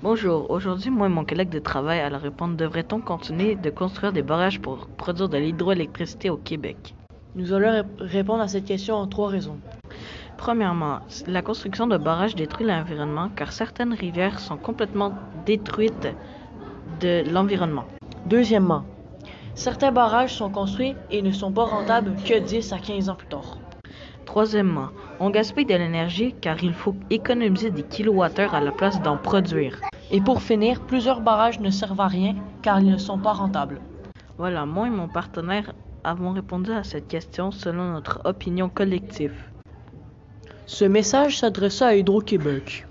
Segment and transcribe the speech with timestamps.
[0.00, 4.22] Bonjour, aujourd'hui moi et mon collègue de travail allons répondre devrait-on continuer de construire des
[4.22, 6.94] barrages pour produire de l'hydroélectricité au Québec?
[7.34, 9.58] Nous allons répondre à cette question en trois raisons.
[10.36, 15.14] Premièrement, la construction de barrages détruit l'environnement car certaines rivières sont complètement
[15.44, 16.14] détruites
[17.00, 17.86] de l'environnement.
[18.26, 18.84] Deuxièmement,
[19.56, 23.26] certains barrages sont construits et ne sont pas rentables que 10 à 15 ans plus
[23.26, 23.58] tard.
[24.26, 24.90] Troisièmement,
[25.20, 29.80] on gaspille de l'énergie car il faut économiser des kilowattheures à la place d'en produire.
[30.10, 33.80] Et pour finir, plusieurs barrages ne servent à rien car ils ne sont pas rentables.
[34.38, 35.72] Voilà, moi et mon partenaire
[36.04, 39.34] avons répondu à cette question selon notre opinion collective.
[40.66, 42.87] Ce message s'adressa à Hydro-Québec.